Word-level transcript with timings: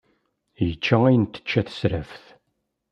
Yečča 0.65 0.95
ayen 1.07 1.25
tečča 1.33 1.61
tesraft. 1.67 2.23